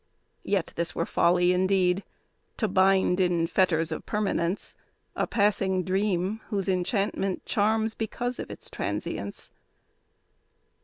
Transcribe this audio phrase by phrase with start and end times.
[0.43, 2.03] Yet, this were folly indeed;
[2.57, 4.75] to bind, in fetters of permanence,
[5.15, 9.51] A passing dream whose enchantment charms because of its trancience.